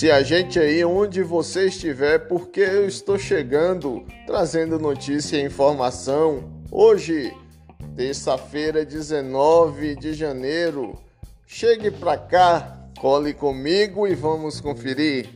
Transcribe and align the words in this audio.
Se 0.00 0.10
a 0.10 0.22
gente 0.22 0.58
aí 0.58 0.82
onde 0.82 1.22
você 1.22 1.66
estiver, 1.66 2.20
porque 2.20 2.60
eu 2.60 2.88
estou 2.88 3.18
chegando, 3.18 4.02
trazendo 4.26 4.78
notícia 4.78 5.36
e 5.36 5.44
informação. 5.44 6.50
Hoje, 6.72 7.30
terça-feira, 7.94 8.82
19 8.82 9.96
de 9.96 10.14
janeiro. 10.14 10.98
Chegue 11.46 11.90
pra 11.90 12.16
cá, 12.16 12.78
cole 12.98 13.34
comigo 13.34 14.08
e 14.08 14.14
vamos 14.14 14.58
conferir. 14.58 15.28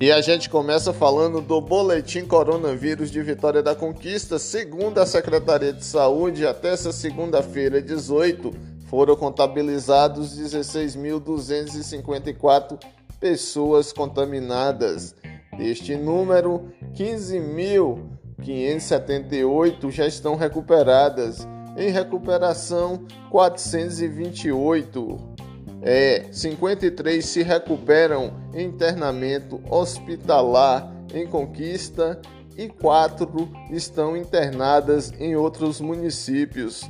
E 0.00 0.10
a 0.10 0.20
gente 0.20 0.50
começa 0.50 0.92
falando 0.92 1.40
do 1.40 1.60
boletim 1.60 2.24
coronavírus 2.24 3.08
de 3.08 3.22
Vitória 3.22 3.62
da 3.62 3.76
Conquista, 3.76 4.36
segundo 4.36 4.98
a 4.98 5.06
Secretaria 5.06 5.72
de 5.72 5.84
Saúde, 5.84 6.44
até 6.44 6.72
essa 6.72 6.90
segunda-feira, 6.90 7.80
18, 7.80 8.52
foram 8.88 9.14
contabilizados 9.14 10.36
16.254 10.36 12.80
pessoas 13.20 13.92
contaminadas. 13.92 15.14
Deste 15.56 15.96
número, 15.96 16.68
15.578 16.94 19.90
já 19.90 20.06
estão 20.06 20.36
recuperadas. 20.36 21.48
Em 21.76 21.90
recuperação, 21.90 23.04
428. 23.30 25.36
É, 25.82 26.26
53 26.32 27.24
se 27.24 27.42
recuperam 27.42 28.32
em 28.54 28.64
internamento 28.64 29.62
hospitalar 29.70 30.92
em 31.14 31.26
Conquista 31.26 32.20
e 32.56 32.68
4 32.68 33.48
estão 33.70 34.16
internadas 34.16 35.12
em 35.18 35.36
outros 35.36 35.80
municípios. 35.80 36.82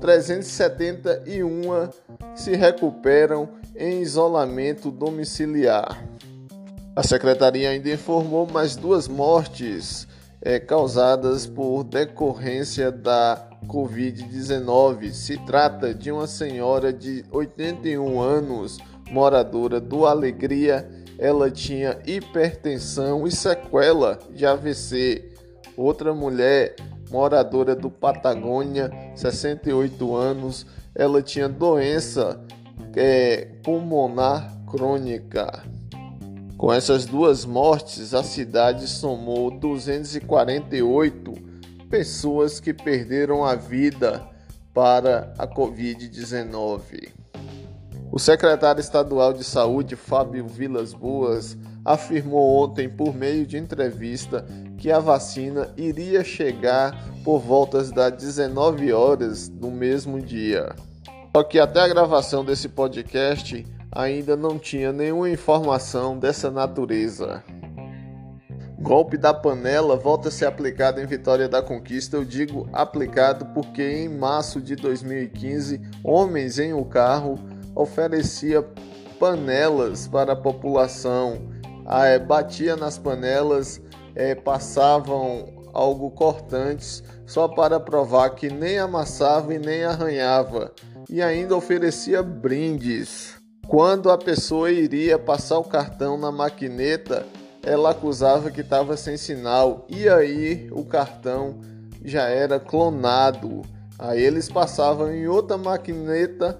371 0.00 1.90
se 2.34 2.56
recuperam 2.56 3.48
em 3.76 4.00
isolamento 4.00 4.90
domiciliar. 4.90 6.04
A 6.96 7.02
secretaria 7.02 7.70
ainda 7.70 7.90
informou 7.90 8.46
mais 8.46 8.76
duas 8.76 9.06
mortes 9.06 10.08
é, 10.42 10.58
causadas 10.58 11.46
por 11.46 11.84
decorrência 11.84 12.90
da 12.90 13.48
Covid-19. 13.66 15.12
Se 15.12 15.36
trata 15.44 15.94
de 15.94 16.10
uma 16.10 16.26
senhora 16.26 16.92
de 16.92 17.24
81 17.30 18.20
anos, 18.20 18.78
moradora 19.10 19.80
do 19.80 20.06
Alegria. 20.06 20.88
Ela 21.18 21.50
tinha 21.50 21.98
hipertensão 22.06 23.26
e 23.26 23.30
sequela 23.30 24.18
de 24.30 24.46
AVC. 24.46 25.30
Outra 25.76 26.14
mulher, 26.14 26.74
moradora 27.10 27.74
do 27.74 27.90
Patagônia, 27.90 28.90
68 29.14 30.14
anos, 30.14 30.66
ela 30.94 31.22
tinha 31.22 31.48
doença 31.48 32.40
é, 32.94 33.48
pulmonar 33.62 34.56
crônica. 34.66 35.64
Com 36.56 36.72
essas 36.72 37.06
duas 37.06 37.44
mortes, 37.44 38.12
a 38.14 38.22
cidade 38.22 38.86
somou 38.86 39.50
248 39.50 41.32
pessoas 41.88 42.60
que 42.60 42.72
perderam 42.72 43.44
a 43.44 43.54
vida 43.54 44.22
para 44.72 45.34
a 45.38 45.46
Covid-19. 45.46 47.08
O 48.12 48.18
secretário 48.18 48.80
estadual 48.80 49.32
de 49.32 49.44
saúde, 49.44 49.94
Fábio 49.94 50.44
Vilas 50.44 50.92
Boas, 50.92 51.56
afirmou 51.84 52.64
ontem, 52.64 52.88
por 52.88 53.14
meio 53.14 53.46
de 53.46 53.56
entrevista, 53.56 54.44
que 54.76 54.90
a 54.90 54.98
vacina 54.98 55.72
iria 55.76 56.24
chegar 56.24 56.92
por 57.22 57.38
voltas 57.38 57.92
das 57.92 58.12
19 58.12 58.92
horas 58.92 59.48
do 59.48 59.70
mesmo 59.70 60.20
dia. 60.20 60.74
Só 61.34 61.44
que 61.44 61.60
até 61.60 61.80
a 61.80 61.88
gravação 61.88 62.44
desse 62.44 62.68
podcast 62.68 63.64
ainda 63.92 64.36
não 64.36 64.58
tinha 64.58 64.92
nenhuma 64.92 65.30
informação 65.30 66.18
dessa 66.18 66.50
natureza. 66.50 67.44
Golpe 68.80 69.16
da 69.16 69.32
panela 69.32 69.94
volta 69.94 70.28
a 70.28 70.32
ser 70.32 70.46
aplicado 70.46 71.00
em 71.00 71.06
Vitória 71.06 71.48
da 71.48 71.62
Conquista. 71.62 72.16
Eu 72.16 72.24
digo 72.24 72.68
aplicado 72.72 73.44
porque 73.54 73.82
em 73.82 74.08
março 74.08 74.60
de 74.60 74.74
2015, 74.74 75.80
homens 76.02 76.58
em 76.58 76.72
um 76.72 76.82
carro 76.82 77.38
oferecia 77.74 78.64
panelas 79.18 80.08
para 80.08 80.32
a 80.32 80.36
população, 80.36 81.48
ah, 81.86 82.06
é, 82.06 82.18
batia 82.18 82.76
nas 82.76 82.98
panelas, 82.98 83.80
é, 84.14 84.34
passavam 84.34 85.60
algo 85.72 86.10
cortantes 86.10 87.02
só 87.26 87.46
para 87.46 87.78
provar 87.78 88.30
que 88.30 88.48
nem 88.48 88.78
amassava 88.78 89.54
e 89.54 89.58
nem 89.58 89.84
arranhava 89.84 90.72
e 91.08 91.20
ainda 91.20 91.56
oferecia 91.56 92.22
brindes. 92.22 93.34
Quando 93.66 94.10
a 94.10 94.18
pessoa 94.18 94.70
iria 94.70 95.18
passar 95.18 95.58
o 95.58 95.64
cartão 95.64 96.16
na 96.16 96.30
maquineta, 96.30 97.26
ela 97.62 97.90
acusava 97.90 98.50
que 98.50 98.62
estava 98.62 98.96
sem 98.96 99.16
sinal 99.16 99.86
e 99.88 100.08
aí 100.08 100.68
o 100.72 100.84
cartão 100.84 101.60
já 102.04 102.28
era 102.28 102.58
clonado. 102.58 103.62
Aí 103.98 104.22
eles 104.22 104.48
passavam 104.48 105.12
em 105.12 105.26
outra 105.26 105.58
maquineta 105.58 106.58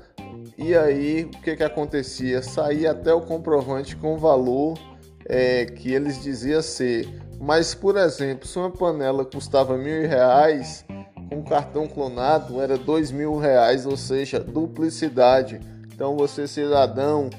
e 0.60 0.76
aí 0.76 1.22
o 1.24 1.40
que, 1.40 1.56
que 1.56 1.64
acontecia? 1.64 2.42
Saía 2.42 2.90
até 2.90 3.14
o 3.14 3.22
comprovante 3.22 3.96
com 3.96 4.18
valor 4.18 4.78
é, 5.24 5.64
que 5.64 5.90
eles 5.90 6.22
diziam 6.22 6.60
ser. 6.60 7.08
Mas, 7.40 7.74
por 7.74 7.96
exemplo, 7.96 8.46
se 8.46 8.58
uma 8.58 8.70
panela 8.70 9.24
custava 9.24 9.78
mil 9.78 10.06
reais, 10.06 10.84
um 11.32 11.42
cartão 11.42 11.86
clonado 11.86 12.60
era 12.60 12.76
dois 12.76 13.10
mil 13.10 13.38
reais, 13.38 13.86
ou 13.86 13.96
seja, 13.96 14.38
duplicidade. 14.38 15.58
Então 15.94 16.14
você 16.14 16.46
cidadão, 16.46 17.30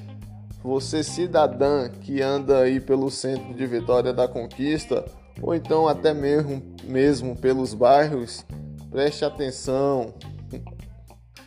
você 0.64 1.04
cidadã 1.04 1.90
que 1.90 2.24
anda 2.24 2.62
aí 2.62 2.80
pelo 2.80 3.12
centro 3.12 3.54
de 3.54 3.68
Vitória 3.68 4.12
da 4.12 4.28
Conquista, 4.28 5.06
ou 5.40 5.54
então 5.54 5.88
até 5.88 6.12
mesmo, 6.12 6.64
mesmo 6.84 7.36
pelos 7.36 7.76
bairros, 7.76 8.44
preste 8.90 9.24
atenção. 9.24 10.12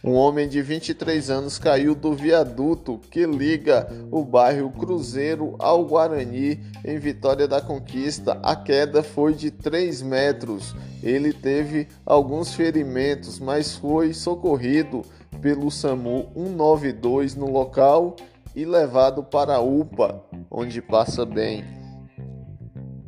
Um 0.04 0.12
homem 0.12 0.46
de 0.46 0.60
23 0.60 1.30
anos 1.30 1.58
caiu 1.58 1.94
do 1.94 2.12
viaduto 2.12 3.00
que 3.10 3.24
liga 3.24 3.88
o 4.10 4.22
bairro 4.22 4.70
Cruzeiro 4.70 5.56
ao 5.58 5.82
Guarani, 5.86 6.60
em 6.84 6.98
Vitória 6.98 7.48
da 7.48 7.58
Conquista. 7.58 8.38
A 8.42 8.54
queda 8.54 9.02
foi 9.02 9.32
de 9.32 9.50
3 9.50 10.02
metros. 10.02 10.76
Ele 11.02 11.32
teve 11.32 11.88
alguns 12.04 12.52
ferimentos, 12.52 13.38
mas 13.38 13.76
foi 13.76 14.12
socorrido 14.12 15.00
pelo 15.40 15.70
SAMU 15.70 16.28
192 16.34 17.34
no 17.34 17.50
local 17.50 18.14
e 18.54 18.66
levado 18.66 19.24
para 19.24 19.54
a 19.54 19.60
UPA, 19.60 20.22
onde 20.50 20.82
passa 20.82 21.24
bem. 21.24 21.83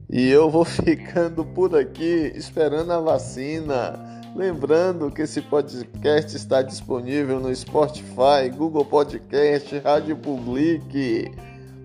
E 0.09 0.29
eu 0.29 0.49
vou 0.49 0.65
ficando 0.65 1.45
por 1.45 1.77
aqui 1.77 2.33
esperando 2.35 2.93
a 2.93 3.01
vacina. 3.01 4.23
Lembrando 4.37 5.11
que 5.11 5.23
esse 5.23 5.43
podcast 5.43 6.37
está 6.37 6.63
disponível 6.63 7.41
no 7.41 7.53
Spotify, 7.55 8.49
Google 8.55 8.85
Podcast, 8.85 9.77
Rádio 9.79 10.17
Public 10.17 11.33